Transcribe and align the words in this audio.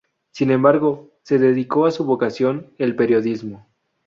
Sin 0.31 0.49
embargo, 0.49 1.11
se 1.21 1.37
dedicó 1.37 1.85
a 1.85 1.91
su 1.91 2.05
vocación, 2.05 2.73
el 2.79 2.95
periodismo. 2.95 3.67